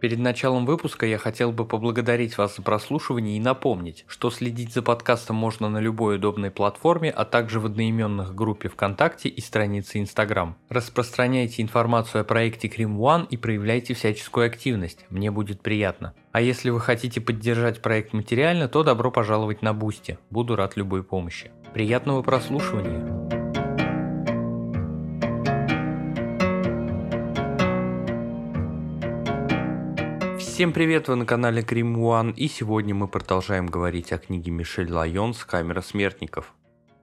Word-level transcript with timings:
Перед 0.00 0.20
началом 0.20 0.64
выпуска 0.64 1.06
я 1.06 1.18
хотел 1.18 1.50
бы 1.50 1.64
поблагодарить 1.64 2.38
вас 2.38 2.54
за 2.54 2.62
прослушивание 2.62 3.36
и 3.36 3.40
напомнить, 3.40 4.04
что 4.06 4.30
следить 4.30 4.72
за 4.72 4.80
подкастом 4.80 5.34
можно 5.34 5.68
на 5.68 5.78
любой 5.78 6.16
удобной 6.16 6.52
платформе, 6.52 7.10
а 7.10 7.24
также 7.24 7.58
в 7.58 7.66
одноименных 7.66 8.32
группе 8.32 8.68
ВКонтакте 8.68 9.28
и 9.28 9.40
странице 9.40 9.98
Инстаграм. 9.98 10.56
Распространяйте 10.68 11.62
информацию 11.62 12.20
о 12.20 12.24
проекте 12.24 12.68
Crime 12.68 12.96
One 13.00 13.26
и 13.28 13.36
проявляйте 13.36 13.94
всяческую 13.94 14.46
активность, 14.46 15.04
мне 15.10 15.32
будет 15.32 15.62
приятно. 15.62 16.14
А 16.30 16.40
если 16.40 16.70
вы 16.70 16.78
хотите 16.78 17.20
поддержать 17.20 17.82
проект 17.82 18.12
материально, 18.12 18.68
то 18.68 18.84
добро 18.84 19.10
пожаловать 19.10 19.62
на 19.62 19.74
Boosty, 19.74 20.18
буду 20.30 20.54
рад 20.54 20.76
любой 20.76 21.02
помощи. 21.02 21.50
Приятного 21.74 22.22
прослушивания! 22.22 23.17
Всем 30.58 30.72
привет, 30.72 31.06
вы 31.06 31.14
на 31.14 31.24
канале 31.24 31.62
Крим 31.62 31.96
One, 31.98 32.34
и 32.34 32.48
сегодня 32.48 32.92
мы 32.92 33.06
продолжаем 33.06 33.68
говорить 33.68 34.10
о 34.10 34.18
книге 34.18 34.50
Мишель 34.50 34.90
Лайонс 34.90 35.44
«Камера 35.44 35.82
смертников». 35.82 36.52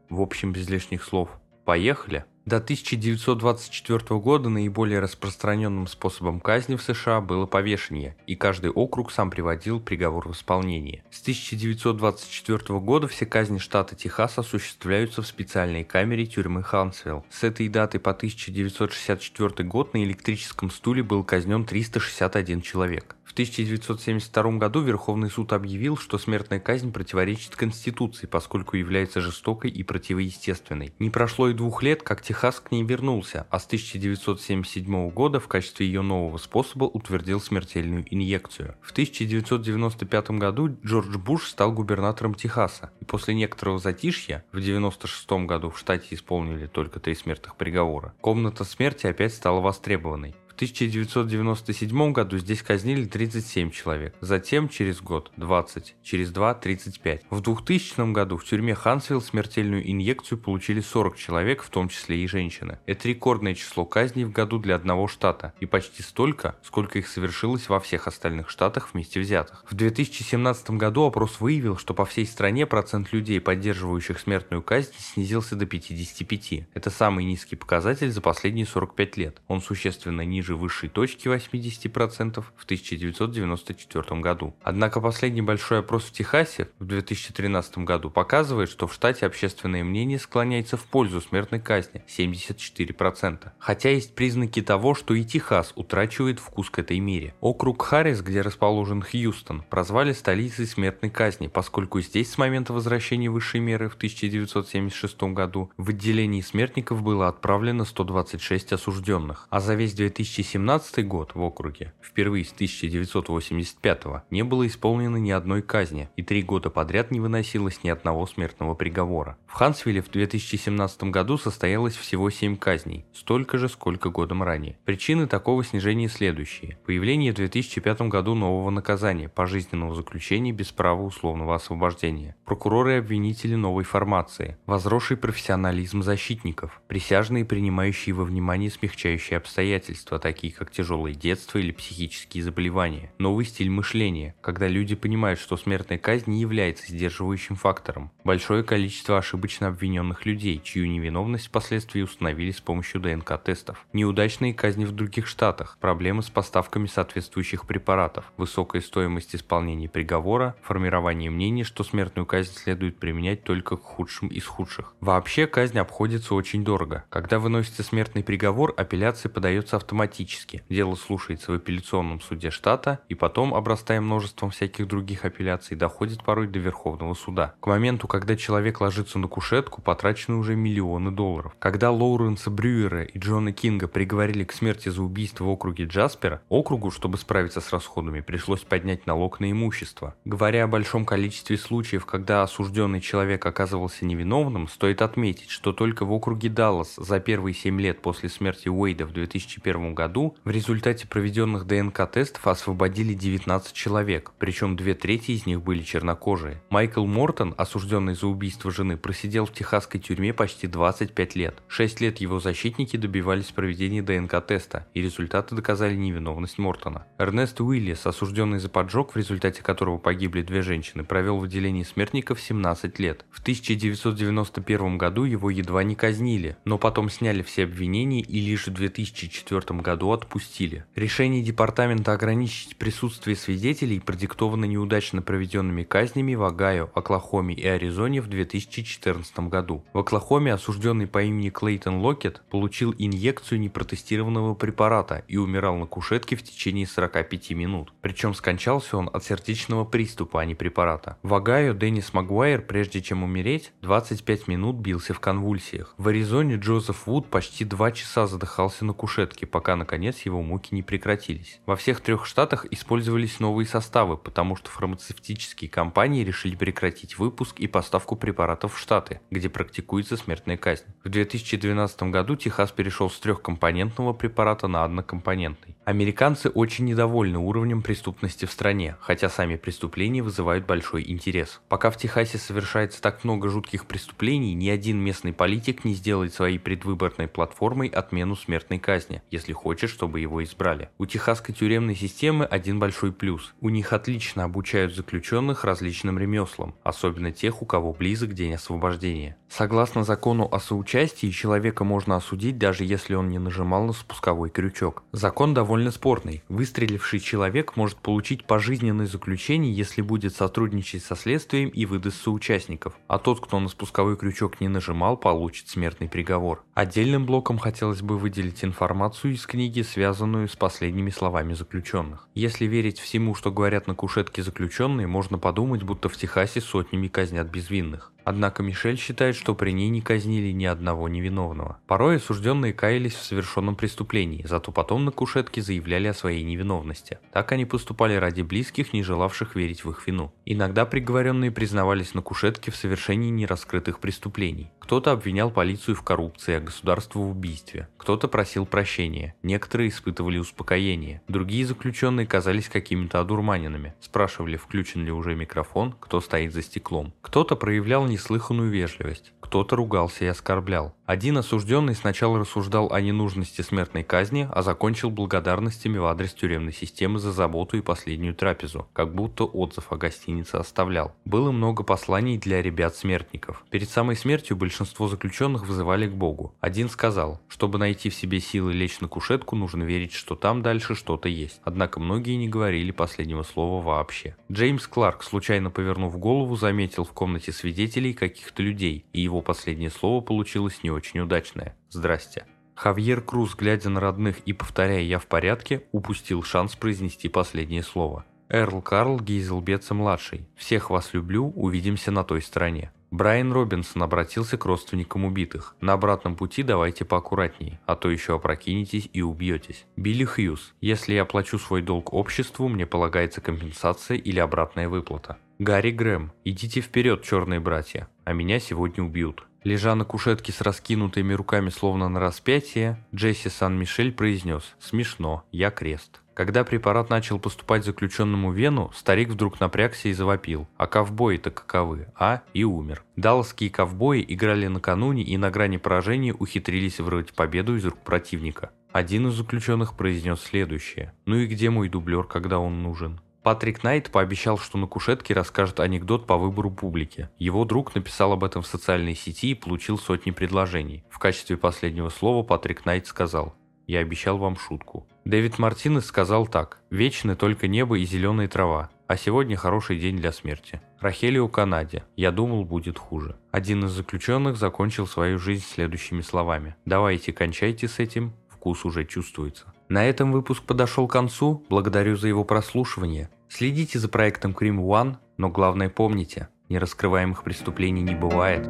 В 0.10 0.20
общем, 0.20 0.52
без 0.52 0.68
лишних 0.68 1.06
слов, 1.06 1.30
поехали! 1.64 2.26
До 2.46 2.58
1924 2.58 4.20
года 4.20 4.50
наиболее 4.50 5.00
распространенным 5.00 5.88
способом 5.88 6.42
казни 6.42 6.76
в 6.76 6.82
США 6.84 7.22
было 7.22 7.46
повешение, 7.46 8.18
и 8.28 8.36
каждый 8.36 8.72
округ 8.72 9.12
сам 9.12 9.32
приводил 9.32 9.80
приговор 9.80 10.28
в 10.28 10.34
исполнение. 10.34 11.06
С 11.10 11.22
1924 11.22 12.80
года 12.82 13.08
все 13.08 13.26
казни 13.26 13.58
штата 13.58 13.96
Техас 13.96 14.38
осуществляются 14.38 15.22
в 15.22 15.28
специальной 15.28 15.86
камере 15.86 16.26
тюрьмы 16.26 16.62
Хансвилл. 16.62 17.26
С 17.32 17.44
этой 17.44 17.70
даты 17.70 18.00
по 18.00 18.12
1964 18.12 19.68
год 19.68 19.94
на 19.94 20.04
электрическом 20.04 20.70
стуле 20.70 21.02
был 21.02 21.24
казнен 21.24 21.66
361 21.66 22.62
человек. 22.62 23.16
В 23.26 23.34
1972 23.34 24.52
году 24.58 24.82
Верховный 24.82 25.30
суд 25.30 25.52
объявил, 25.52 25.98
что 25.98 26.18
смертная 26.18 26.60
казнь 26.60 26.94
противоречит 26.94 27.56
Конституции, 27.56 28.28
поскольку 28.28 28.78
является 28.78 29.20
жестокой 29.20 29.72
и 29.72 29.84
противоестественной. 29.84 30.94
Не 31.00 31.10
прошло 31.10 31.50
и 31.50 31.54
двух 31.54 31.82
лет, 31.82 32.04
как 32.04 32.22
Техас 32.22 32.60
к 32.60 32.72
ней 32.72 32.84
вернулся, 32.84 33.48
а 33.50 33.60
с 33.60 33.66
1977 33.66 35.10
года 35.10 35.40
в 35.40 35.48
качестве 35.48 35.88
ее 35.88 36.04
нового 36.04 36.38
способа 36.38 36.86
утвердил 36.86 37.42
смертельную 37.42 38.06
инъекцию. 38.10 38.76
В 38.82 38.92
1995 38.92 40.32
году 40.32 40.78
Джордж 40.86 41.18
Буш 41.18 41.48
стал 41.50 41.74
губернатором 41.74 42.36
Техаса, 42.36 42.92
и 43.02 43.06
после 43.06 43.34
некоторого 43.34 43.80
затишья, 43.80 44.46
в 44.52 44.58
1996 44.58 45.48
году 45.48 45.72
в 45.72 45.80
штате 45.80 46.08
исполнили 46.12 46.68
только 46.68 47.00
три 47.00 47.16
смертных 47.16 47.56
приговора, 47.56 48.14
комната 48.22 48.64
смерти 48.64 49.08
опять 49.08 49.34
стала 49.34 49.62
востребованной. 49.62 50.36
В 50.56 50.58
1997 50.58 52.14
году 52.14 52.38
здесь 52.38 52.62
казнили 52.62 53.04
37 53.04 53.72
человек, 53.72 54.16
затем 54.22 54.70
через 54.70 55.02
год 55.02 55.30
20, 55.36 55.96
через 56.02 56.32
2 56.32 56.54
35. 56.54 57.24
В 57.30 57.42
2000 57.42 58.14
году 58.14 58.38
в 58.38 58.46
тюрьме 58.46 58.74
Хансвилл 58.74 59.20
смертельную 59.20 59.92
инъекцию 59.92 60.38
получили 60.38 60.80
40 60.80 61.18
человек, 61.18 61.62
в 61.62 61.70
том 61.70 61.90
числе 61.90 62.24
и 62.24 62.28
женщины. 62.28 62.80
Это 62.86 63.10
рекордное 63.10 63.54
число 63.54 63.84
казней 63.84 64.24
в 64.24 64.32
году 64.32 64.58
для 64.58 64.76
одного 64.76 65.10
штата 65.10 65.54
и 65.60 65.66
почти 65.66 66.02
столько, 66.02 66.56
сколько 66.64 67.00
их 67.00 67.10
совершилось 67.10 67.68
во 67.68 67.82
всех 67.82 68.08
остальных 68.08 68.50
штатах 68.50 68.94
вместе 68.94 69.20
взятых. 69.20 69.66
В 69.70 69.76
2017 69.76 70.70
году 70.72 71.04
опрос 71.04 71.42
выявил, 71.42 71.76
что 71.76 71.94
по 71.94 72.06
всей 72.06 72.26
стране 72.26 72.66
процент 72.66 73.12
людей, 73.12 73.42
поддерживающих 73.42 74.22
смертную 74.22 74.62
казнь, 74.62 74.94
снизился 74.98 75.58
до 75.58 75.66
55. 75.66 76.70
Это 76.74 76.90
самый 76.90 77.26
низкий 77.26 77.58
показатель 77.58 78.10
за 78.10 78.22
последние 78.22 78.66
45 78.66 79.18
лет. 79.18 79.42
Он 79.50 79.62
существенно 79.62 80.22
ниже 80.22 80.45
ниже 80.46 80.56
высшей 80.56 80.90
точки 80.90 81.28
80% 81.28 82.44
в 82.56 82.64
1994 82.66 84.22
году. 84.22 84.56
Однако 84.62 85.02
последний 85.02 85.42
большой 85.42 85.80
опрос 85.80 86.04
в 86.04 86.12
Техасе 86.12 86.70
в 86.80 86.86
2013 86.86 87.80
году 87.80 88.12
показывает, 88.12 88.70
что 88.70 88.88
в 88.88 88.94
штате 88.94 89.26
общественное 89.26 89.84
мнение 89.84 90.20
склоняется 90.20 90.78
в 90.78 90.86
пользу 90.86 91.22
смертной 91.22 91.60
казни 91.60 92.04
74%. 92.08 93.52
Хотя 93.58 93.90
есть 93.90 94.14
признаки 94.14 94.62
того, 94.62 94.94
что 94.94 95.16
и 95.16 95.24
Техас 95.24 95.74
утрачивает 95.76 96.40
вкус 96.40 96.70
к 96.70 96.80
этой 96.80 97.00
мере. 97.00 97.34
Округ 97.42 97.82
Харрис, 97.82 98.22
где 98.22 98.42
расположен 98.42 99.02
Хьюстон, 99.02 99.64
прозвали 99.70 100.14
столицей 100.14 100.68
смертной 100.68 101.10
казни, 101.10 101.48
поскольку 101.48 102.02
здесь 102.02 102.32
с 102.32 102.38
момента 102.38 102.74
возвращения 102.74 103.30
высшей 103.30 103.62
меры 103.62 103.90
в 103.90 103.96
1976 103.96 105.24
году 105.24 105.72
в 105.78 105.90
отделении 105.90 106.42
смертников 106.42 107.02
было 107.02 107.28
отправлено 107.28 107.86
126 107.86 108.74
осужденных, 108.74 109.48
а 109.50 109.60
за 109.60 109.74
весь 109.74 109.94
2000 109.94 110.35
2017 110.36 111.08
год 111.08 111.34
в 111.34 111.42
округе 111.42 111.94
впервые 112.02 112.44
с 112.44 112.52
1985 112.52 114.04
не 114.32 114.44
было 114.44 114.68
исполнено 114.68 115.16
ни 115.16 115.32
одной 115.32 115.62
казни, 115.62 116.10
и 116.18 116.24
три 116.24 116.44
года 116.44 116.70
подряд 116.70 117.10
не 117.12 117.22
выносилось 117.22 117.84
ни 117.84 117.90
одного 117.90 118.28
смертного 118.28 118.74
приговора. 118.74 119.38
В 119.48 119.54
Хансвилле 119.54 120.02
в 120.02 120.10
2017 120.10 121.04
году 121.04 121.38
состоялось 121.38 121.96
всего 121.96 122.30
7 122.30 122.58
казней, 122.58 123.06
столько 123.14 123.58
же, 123.58 123.70
сколько 123.70 124.10
годом 124.10 124.44
ранее. 124.44 124.78
Причины 124.84 125.28
такого 125.28 125.64
снижения 125.64 126.10
следующие. 126.10 126.78
Появление 126.86 127.32
в 127.32 127.36
2005 127.36 128.02
году 128.02 128.36
нового 128.36 128.70
наказания, 128.72 129.30
пожизненного 129.30 129.96
заключения 129.96 130.52
без 130.52 130.74
права 130.74 131.02
условного 131.02 131.56
освобождения. 131.56 132.36
Прокуроры 132.44 132.96
и 132.96 132.98
обвинители 132.98 133.56
новой 133.56 133.86
формации. 133.86 134.58
Возросший 134.66 135.16
профессионализм 135.16 136.02
защитников. 136.02 136.82
Присяжные, 136.88 137.46
принимающие 137.46 138.14
во 138.14 138.26
внимание 138.26 138.70
смягчающие 138.70 139.38
обстоятельства, 139.38 140.20
такие 140.26 140.52
как 140.52 140.72
тяжелое 140.72 141.14
детство 141.14 141.60
или 141.60 141.72
психические 141.72 142.44
заболевания. 142.44 143.12
Новый 143.20 143.46
стиль 143.46 143.70
мышления, 143.70 144.34
когда 144.42 144.68
люди 144.68 144.96
понимают, 144.96 145.40
что 145.40 145.56
смертная 145.56 146.00
казнь 146.00 146.32
не 146.32 146.42
является 146.42 146.88
сдерживающим 146.88 147.56
фактором. 147.56 148.10
Большое 148.24 148.64
количество 148.64 149.20
ошибочно 149.20 149.68
обвиненных 149.68 150.26
людей, 150.26 150.60
чью 150.64 150.88
невиновность 150.88 151.46
впоследствии 151.46 152.02
установили 152.02 152.50
с 152.50 152.60
помощью 152.60 153.02
ДНК-тестов. 153.02 153.86
Неудачные 153.94 154.56
казни 154.56 154.86
в 154.86 154.94
других 154.94 155.28
штатах, 155.28 155.78
проблемы 155.80 156.24
с 156.24 156.32
поставками 156.32 156.88
соответствующих 156.88 157.68
препаратов, 157.68 158.26
высокая 158.36 158.82
стоимость 158.82 159.36
исполнения 159.36 159.88
приговора, 159.88 160.56
формирование 160.64 161.30
мнения, 161.30 161.64
что 161.64 161.84
смертную 161.84 162.26
казнь 162.26 162.54
следует 162.56 162.98
применять 162.98 163.44
только 163.44 163.78
к 163.78 163.84
худшим 163.84 164.30
из 164.30 164.48
худших. 164.48 164.96
Вообще 165.02 165.46
казнь 165.46 165.78
обходится 165.78 166.34
очень 166.34 166.64
дорого. 166.64 167.04
Когда 167.10 167.38
выносится 167.38 167.84
смертный 167.84 168.24
приговор, 168.24 168.74
апелляция 168.76 169.30
подается 169.30 169.76
автоматически 169.76 170.15
автоматически. 170.16 170.64
Дело 170.70 170.96
слушается 170.96 171.52
в 171.52 171.56
апелляционном 171.56 172.22
суде 172.22 172.50
штата 172.50 173.00
и 173.10 173.16
потом, 173.16 173.54
обрастая 173.54 174.02
множеством 174.02 174.50
всяких 174.50 174.88
других 174.88 175.26
апелляций, 175.26 175.78
доходит 175.78 176.24
порой 176.24 176.48
до 176.48 176.60
Верховного 176.60 177.14
суда. 177.14 177.54
К 177.60 177.68
моменту, 177.68 178.08
когда 178.08 178.36
человек 178.36 178.82
ложится 178.82 179.20
на 179.20 179.28
кушетку, 179.28 179.82
потрачены 179.82 180.38
уже 180.38 180.56
миллионы 180.56 181.12
долларов. 181.12 181.56
Когда 181.60 181.92
Лоуренса 181.92 182.50
Брюера 182.50 183.04
и 183.04 183.20
Джона 183.20 183.52
Кинга 183.52 183.88
приговорили 183.88 184.44
к 184.44 184.54
смерти 184.54 184.90
за 184.90 185.02
убийство 185.02 185.46
в 185.46 185.50
округе 185.50 185.86
Джаспера, 185.86 186.42
округу, 186.50 186.92
чтобы 186.92 187.18
справиться 187.18 187.62
с 187.62 187.72
расходами, 187.72 188.22
пришлось 188.22 188.62
поднять 188.62 189.06
налог 189.06 189.40
на 189.40 189.52
имущество. 189.52 190.16
Говоря 190.26 190.64
о 190.64 190.68
большом 190.68 191.06
количестве 191.06 191.58
случаев, 191.58 192.06
когда 192.06 192.44
осужденный 192.44 193.02
человек 193.02 193.46
оказывался 193.46 194.06
невиновным, 194.06 194.68
стоит 194.68 195.02
отметить, 195.02 195.50
что 195.50 195.74
только 195.74 196.06
в 196.06 196.12
округе 196.12 196.50
Даллас 196.50 196.96
за 196.96 197.20
первые 197.20 197.54
7 197.54 197.80
лет 197.82 198.02
после 198.02 198.30
смерти 198.30 198.70
Уэйда 198.70 199.06
в 199.06 199.12
2001 199.12 199.94
году 199.94 200.05
году 200.06 200.36
в 200.44 200.52
результате 200.52 201.08
проведенных 201.08 201.66
ДНК-тестов 201.66 202.46
освободили 202.48 203.16
19 203.16 203.74
человек, 203.74 204.34
причем 204.38 204.76
две 204.76 204.94
трети 204.94 205.32
из 205.32 205.48
них 205.48 205.64
были 205.64 205.82
чернокожие. 205.82 206.62
Майкл 206.70 207.06
Мортон, 207.06 207.56
осужденный 207.58 208.14
за 208.14 208.28
убийство 208.28 208.70
жены, 208.70 208.98
просидел 208.98 209.48
в 209.48 209.52
техасской 209.52 210.00
тюрьме 210.00 210.32
почти 210.32 210.68
25 210.68 211.36
лет. 211.36 211.56
6 211.68 212.02
лет 212.02 212.20
его 212.20 212.40
защитники 212.40 212.98
добивались 212.98 213.46
проведения 213.46 214.04
ДНК-теста, 214.04 214.86
и 214.94 215.02
результаты 215.02 215.56
доказали 215.56 215.96
невиновность 215.96 216.60
Мортона. 216.60 217.08
Эрнест 217.18 217.60
Уиллис, 217.60 218.06
осужденный 218.06 218.60
за 218.60 218.70
поджог, 218.70 219.14
в 219.14 219.18
результате 219.18 219.64
которого 219.64 219.98
погибли 219.98 220.44
две 220.44 220.62
женщины, 220.62 221.04
провел 221.04 221.40
в 221.40 221.46
отделении 221.46 221.84
смертников 221.84 222.40
17 222.40 223.00
лет. 223.00 223.26
В 223.32 223.42
1991 223.42 225.00
году 225.00 225.24
его 225.24 225.50
едва 225.50 225.84
не 225.84 225.96
казнили, 225.96 226.58
но 226.64 226.78
потом 226.78 227.10
сняли 227.10 227.42
все 227.42 227.64
обвинения 227.64 228.22
и 228.22 228.40
лишь 228.40 228.68
в 228.68 228.74
2004 228.74 229.80
году 229.80 229.95
году 229.96 230.12
отпустили. 230.12 230.84
Решение 230.96 231.42
департамента 231.42 232.12
ограничить 232.12 232.76
присутствие 232.76 233.38
свидетелей 233.38 234.02
продиктовано 234.02 234.66
неудачно 234.66 235.22
проведенными 235.22 235.84
казнями 235.84 236.36
в 236.36 236.44
Огайо, 236.44 236.90
Оклахоме 236.94 237.56
и 237.56 237.66
Аризоне 237.66 238.22
в 238.22 238.28
2014 238.28 239.40
году. 239.48 239.86
В 239.94 240.00
Оклахоме 240.00 240.54
осужденный 240.54 241.08
по 241.08 241.24
имени 241.24 241.50
Клейтон 241.50 242.00
Локет 242.00 242.42
получил 242.50 242.94
инъекцию 242.98 243.62
непротестированного 243.62 244.54
препарата 244.54 245.24
и 245.30 245.38
умирал 245.38 245.78
на 245.78 245.86
кушетке 245.86 246.36
в 246.36 246.44
течение 246.44 246.86
45 246.86 247.52
минут. 247.52 247.94
Причем 248.02 248.34
скончался 248.34 248.98
он 248.98 249.10
от 249.14 249.24
сердечного 249.24 249.86
приступа, 249.86 250.42
а 250.42 250.46
не 250.46 250.56
препарата. 250.56 251.18
В 251.24 251.34
Огайо 251.34 251.74
Деннис 251.74 252.14
Магуайр, 252.14 252.62
прежде 252.62 253.02
чем 253.02 253.24
умереть, 253.24 253.72
25 253.82 254.50
минут 254.50 254.76
бился 254.76 255.14
в 255.14 255.22
конвульсиях. 255.22 255.94
В 255.98 256.10
Аризоне 256.10 256.56
Джозеф 256.56 257.08
Вуд 257.08 257.28
почти 257.28 257.64
2 257.64 257.92
часа 257.94 258.28
задыхался 258.28 258.84
на 258.84 258.92
кушетке, 258.92 259.46
пока 259.46 259.78
наконец 259.86 260.22
его 260.22 260.42
муки 260.42 260.74
не 260.74 260.82
прекратились. 260.82 261.60
Во 261.68 261.76
всех 261.76 262.02
трех 262.02 262.26
штатах 262.26 262.66
использовались 262.72 263.40
новые 263.40 263.68
составы, 263.68 264.18
потому 264.18 264.56
что 264.56 264.72
фармацевтические 264.72 265.70
компании 265.70 266.24
решили 266.24 266.56
прекратить 266.56 267.20
выпуск 267.20 267.60
и 267.60 267.68
поставку 267.68 268.16
препаратов 268.16 268.74
в 268.74 268.80
штаты, 268.80 269.22
где 269.30 269.48
практикуется 269.48 270.18
смертная 270.18 270.58
казнь. 270.58 270.86
В 271.04 271.10
2012 271.10 272.04
году 272.04 272.36
Техас 272.36 272.72
перешел 272.72 273.12
с 273.12 273.20
трехкомпонентного 273.20 274.14
препарата 274.14 274.68
на 274.68 274.84
однокомпонентный. 274.84 275.75
Американцы 275.86 276.50
очень 276.50 276.86
недовольны 276.86 277.38
уровнем 277.38 277.84
преступности 277.84 278.46
в 278.46 278.52
стране, 278.52 278.98
хотя 279.02 279.30
сами 279.30 279.56
преступления 279.56 280.24
вызывают 280.24 280.66
большой 280.66 281.04
интерес. 281.08 281.62
Пока 281.70 281.92
в 281.92 281.98
Техасе 281.98 282.40
совершается 282.40 283.00
так 283.00 283.24
много 283.24 283.50
жутких 283.50 283.86
преступлений, 283.86 284.56
ни 284.56 284.68
один 284.68 284.98
местный 284.98 285.32
политик 285.32 285.86
не 285.86 285.94
сделает 285.94 286.34
своей 286.34 286.58
предвыборной 286.58 287.28
платформой 287.28 287.88
отмену 287.88 288.36
смертной 288.36 288.80
казни, 288.80 289.22
если 289.30 289.54
хочет, 289.54 289.92
чтобы 289.92 290.20
его 290.20 290.44
избрали. 290.44 290.90
У 290.98 291.06
техасской 291.06 291.54
тюремной 291.54 291.94
системы 291.94 292.46
один 292.46 292.80
большой 292.80 293.14
плюс. 293.14 293.54
У 293.62 293.70
них 293.70 293.94
отлично 293.94 294.44
обучают 294.44 294.96
заключенных 294.96 295.64
различным 295.66 296.18
ремеслам, 296.18 296.74
особенно 296.82 297.32
тех, 297.32 297.62
у 297.62 297.66
кого 297.68 297.94
близок 297.94 298.34
день 298.34 298.56
освобождения. 298.56 299.38
Согласно 299.50 300.04
закону 300.04 300.50
о 300.52 300.60
соучастии, 300.60 301.30
человека 301.30 301.84
можно 301.84 302.16
осудить, 302.16 302.58
даже 302.58 302.84
если 302.84 303.14
он 303.14 303.30
не 303.30 303.38
нажимал 303.38 303.86
на 303.86 303.94
спусковой 303.94 304.50
крючок. 304.50 305.04
Закон 305.12 305.54
довольно 305.54 305.75
спорный. 305.92 306.44
Выстреливший 306.50 307.20
человек 307.20 307.76
может 307.76 307.98
получить 307.98 308.46
пожизненное 308.46 309.06
заключение, 309.06 309.74
если 309.74 310.02
будет 310.02 310.36
сотрудничать 310.36 311.04
со 311.04 311.16
следствием 311.16 311.70
и 311.70 311.86
выдаст 311.86 312.22
соучастников, 312.22 312.94
а 313.08 313.20
тот, 313.20 313.40
кто 313.40 313.60
на 313.60 313.70
спусковой 313.70 314.18
крючок 314.18 314.62
не 314.62 314.68
нажимал, 314.68 315.18
получит 315.18 315.68
смертный 315.68 316.10
приговор. 316.10 316.64
Отдельным 316.74 317.26
блоком 317.26 317.58
хотелось 317.58 318.02
бы 318.02 318.18
выделить 318.18 318.64
информацию 318.64 319.34
из 319.34 319.46
книги, 319.46 319.82
связанную 319.82 320.48
с 320.48 320.56
последними 320.56 321.10
словами 321.10 321.54
заключенных. 321.54 322.28
Если 322.34 322.66
верить 322.66 323.00
всему, 323.00 323.36
что 323.36 323.52
говорят 323.52 323.88
на 323.88 323.96
кушетке 323.96 324.44
заключенные, 324.44 325.08
можно 325.08 325.38
подумать, 325.38 325.84
будто 325.84 326.10
в 326.10 326.18
Техасе 326.18 326.62
сотнями 326.62 327.08
казнят 327.08 327.48
безвинных. 327.50 328.12
Однако 328.26 328.64
Мишель 328.64 328.98
считает, 328.98 329.36
что 329.36 329.54
при 329.54 329.72
ней 329.72 329.90
не 329.90 330.02
казнили 330.02 330.52
ни 330.52 330.66
одного 330.66 331.08
невиновного. 331.08 331.78
Порой 331.86 332.18
осужденные 332.18 332.74
каялись 332.74 333.14
в 333.14 333.24
совершенном 333.24 333.76
преступлении, 333.76 334.44
зато 334.48 334.72
потом 334.72 335.06
на 335.06 335.12
кушетке 335.12 335.62
заявляли 335.62 336.08
о 336.08 336.14
своей 336.16 336.44
невиновности. 336.44 337.20
Так 337.32 337.52
они 337.52 337.66
поступали 337.66 338.16
ради 338.16 338.42
близких, 338.42 338.94
не 338.94 339.04
желавших 339.04 339.56
верить 339.56 339.86
в 339.86 339.92
их 339.92 340.06
вину. 340.08 340.34
Иногда 340.44 340.86
приговоренные 340.86 341.52
признавались 341.52 342.16
на 342.16 342.24
кушетке 342.24 342.72
в 342.72 342.76
совершении 342.76 343.30
нераскрытых 343.30 344.00
преступлений. 344.00 344.72
Кто-то 344.86 345.14
обвинял 345.14 345.50
полицию 345.50 345.96
в 345.96 346.04
коррупции, 346.04 346.54
а 346.54 346.60
государство 346.60 347.18
в 347.18 347.32
убийстве. 347.32 347.88
Кто-то 347.98 348.28
просил 348.28 348.68
прощения. 348.68 349.34
Некоторые 349.42 349.90
испытывали 349.90 350.38
успокоение. 350.38 351.24
Другие 351.28 351.66
заключенные 351.66 352.28
казались 352.28 352.70
какими-то 352.70 353.20
одурманенными. 353.20 353.96
Спрашивали, 354.00 354.58
включен 354.58 355.04
ли 355.04 355.12
уже 355.12 355.34
микрофон, 355.34 355.96
кто 356.00 356.22
стоит 356.22 356.54
за 356.54 356.62
стеклом. 356.62 357.14
Кто-то 357.24 357.56
проявлял 357.56 358.06
неслыханную 358.06 358.70
вежливость. 358.70 359.34
Кто-то 359.40 359.76
ругался 359.76 360.26
и 360.26 360.28
оскорблял. 360.28 360.94
Один 361.06 361.38
осужденный 361.38 361.94
сначала 361.94 362.40
рассуждал 362.40 362.92
о 362.92 363.00
ненужности 363.00 363.62
смертной 363.62 364.02
казни, 364.02 364.50
а 364.52 364.64
закончил 364.64 365.12
благодарностями 365.12 366.00
в 366.00 366.06
адрес 366.06 366.34
тюремной 366.34 366.74
системы 366.74 367.20
за 367.20 367.32
заботу 367.32 367.78
и 367.78 367.82
последнюю 367.82 368.34
трапезу, 368.34 368.88
как 368.92 369.14
будто 369.14 369.44
отзыв 369.44 369.92
о 369.92 369.98
гостинице 369.98 370.56
оставлял. 370.56 371.14
Было 371.24 371.52
много 371.52 371.84
посланий 371.84 372.40
для 372.40 372.60
ребят-смертников. 372.64 373.64
Перед 373.70 373.88
самой 373.88 374.16
смертью 374.16 374.58
большинство 374.58 375.08
заключенных 375.08 375.68
вызывали 375.68 376.08
к 376.08 376.14
Богу. 376.14 376.56
Один 376.60 376.90
сказал, 376.90 377.40
чтобы 377.50 377.78
найти 377.78 378.10
в 378.10 378.16
себе 378.16 378.40
силы 378.40 378.74
лечь 378.74 379.00
на 379.00 379.08
кушетку, 379.08 379.56
нужно 379.56 379.84
верить, 379.84 380.14
что 380.14 380.34
там 380.34 380.64
дальше 380.64 380.96
что-то 380.96 381.30
есть. 381.30 381.62
Однако 381.64 382.00
многие 382.00 382.36
не 382.36 382.50
говорили 382.50 382.90
последнего 382.90 383.44
слова 383.44 383.84
вообще. 383.84 384.36
Джеймс 384.52 384.88
Кларк, 384.88 385.22
случайно 385.22 385.70
повернув 385.70 386.18
голову, 386.18 386.56
заметил 386.56 387.04
в 387.04 387.12
комнате 387.12 387.52
свидетелей 387.52 388.16
каких-то 388.16 388.64
людей, 388.64 389.06
и 389.14 389.22
его 389.22 389.42
последнее 389.42 389.92
слово 389.92 390.22
получилось 390.22 390.80
не 390.82 390.95
очень 390.96 391.20
удачное. 391.20 391.78
Здрасте. 391.90 392.46
Хавьер 392.76 393.22
Круз, 393.22 393.56
глядя 393.56 393.90
на 393.90 394.00
родных 394.02 394.40
и 394.40 394.54
повторяя 394.54 395.02
«я 395.02 395.20
в 395.20 395.28
порядке», 395.28 395.84
упустил 395.92 396.44
шанс 396.44 396.76
произнести 396.76 397.30
последнее 397.30 397.84
слово. 397.84 398.26
Эрл 398.50 398.82
Карл 398.82 399.20
Гейзелбетца-младший. 399.20 400.48
Всех 400.56 400.90
вас 400.90 401.14
люблю, 401.14 401.52
увидимся 401.56 402.12
на 402.12 402.24
той 402.24 402.42
стороне. 402.42 402.92
Брайан 403.12 403.54
Робинсон 403.54 404.04
обратился 404.04 404.58
к 404.58 404.66
родственникам 404.66 405.26
убитых. 405.26 405.76
На 405.80 405.94
обратном 405.94 406.36
пути 406.36 406.64
давайте 406.64 407.06
поаккуратней, 407.06 407.80
а 407.86 407.96
то 407.96 408.12
еще 408.12 408.36
опрокинетесь 408.36 409.10
и 409.14 409.22
убьетесь. 409.22 409.86
Билли 409.96 410.26
Хьюз. 410.26 410.74
Если 410.82 411.14
я 411.14 411.24
плачу 411.24 411.58
свой 411.58 411.82
долг 411.82 412.14
обществу, 412.14 412.68
мне 412.68 412.86
полагается 412.86 413.40
компенсация 413.40 414.18
или 414.18 414.40
обратная 414.40 414.90
выплата. 414.90 415.38
Гарри 415.60 415.92
Грэм. 415.92 416.34
Идите 416.44 416.82
вперед, 416.82 417.24
черные 417.24 417.62
братья, 417.62 418.10
а 418.26 418.34
меня 418.34 418.60
сегодня 418.60 419.04
убьют. 419.04 419.46
Лежа 419.66 419.96
на 419.96 420.06
кушетке 420.06 420.52
с 420.52 420.62
раскинутыми 420.62 421.34
руками 421.34 421.72
словно 421.72 422.08
на 422.08 422.20
распятие, 422.20 423.04
Джесси 423.16 423.50
Сан-Мишель 423.50 424.12
произнес 424.12 424.76
«Смешно, 424.80 425.44
я 425.52 425.72
крест». 425.72 426.22
Когда 426.36 426.64
препарат 426.64 427.10
начал 427.10 427.40
поступать 427.40 427.84
заключенному 427.84 428.52
вену, 428.52 428.92
старик 428.94 429.30
вдруг 429.30 429.60
напрягся 429.60 430.10
и 430.10 430.14
завопил. 430.14 430.68
А 430.78 430.86
ковбои-то 430.86 431.50
каковы, 431.50 432.10
а? 432.16 432.44
И 432.54 432.64
умер. 432.64 433.04
Далласские 433.16 433.72
ковбои 433.72 434.24
играли 434.28 434.68
накануне 434.68 435.24
и 435.24 435.36
на 435.36 435.50
грани 435.50 435.78
поражения 435.78 436.34
ухитрились 436.34 437.00
вырвать 437.00 437.34
победу 437.34 437.76
из 437.76 437.86
рук 437.86 437.98
противника. 438.04 438.70
Один 438.92 439.30
из 439.30 439.34
заключенных 439.34 439.98
произнес 439.98 440.42
следующее. 440.42 441.12
«Ну 441.26 441.38
и 441.38 441.48
где 441.48 441.72
мой 441.72 441.90
дублер, 441.90 442.26
когда 442.26 442.60
он 442.60 442.84
нужен?» 442.84 443.20
Патрик 443.46 443.84
Найт 443.84 444.10
пообещал, 444.10 444.58
что 444.58 444.80
на 444.80 444.88
кушетке 444.88 445.36
расскажет 445.36 445.80
анекдот 445.80 446.26
по 446.26 446.36
выбору 446.36 446.72
публики. 446.72 447.30
Его 447.38 447.64
друг 447.64 447.94
написал 447.94 448.34
об 448.34 448.44
этом 448.44 448.64
в 448.64 448.68
социальной 448.68 449.14
сети 449.14 449.52
и 449.52 449.54
получил 449.54 450.00
сотни 450.00 450.32
предложений. 450.32 451.04
В 451.12 451.20
качестве 451.20 451.56
последнего 451.56 452.10
слова 452.10 452.42
Патрик 452.42 452.88
Найт 452.88 453.06
сказал 453.06 453.54
«Я 453.86 454.00
обещал 454.00 454.40
вам 454.40 454.58
шутку». 454.58 455.06
Дэвид 455.26 455.60
Мартинес 455.60 456.08
сказал 456.08 456.48
так 456.48 456.80
«Вечны 456.90 457.36
только 457.36 457.68
небо 457.68 458.00
и 458.00 458.06
зеленая 458.06 458.48
трава, 458.48 458.90
а 459.06 459.16
сегодня 459.16 459.56
хороший 459.56 460.00
день 460.00 460.18
для 460.18 460.32
смерти». 460.32 460.82
Рахелио 461.00 461.48
Канаде 461.48 462.04
«Я 462.16 462.32
думал, 462.32 462.66
будет 462.66 462.98
хуже». 462.98 463.38
Один 463.52 463.86
из 463.86 463.92
заключенных 463.92 464.58
закончил 464.58 465.06
свою 465.06 465.38
жизнь 465.38 465.66
следующими 465.66 466.22
словами 466.22 466.78
«Давайте 466.86 467.32
кончайте 467.32 467.88
с 467.88 468.00
этим, 468.00 468.34
вкус 468.50 468.86
уже 468.86 469.06
чувствуется». 469.06 469.72
На 469.88 470.04
этом 470.04 470.32
выпуск 470.32 470.64
подошел 470.64 471.08
к 471.08 471.12
концу, 471.12 471.64
благодарю 471.70 472.16
за 472.16 472.28
его 472.28 472.44
прослушивание. 472.44 473.30
Следите 473.50 474.00
за 474.00 474.08
проектом 474.10 474.54
Крим 474.54 474.80
One, 474.82 475.18
но 475.38 475.50
главное 475.50 475.90
помните, 475.90 476.50
нераскрываемых 476.70 477.44
преступлений 477.44 478.02
не 478.02 478.16
бывает. 478.16 478.68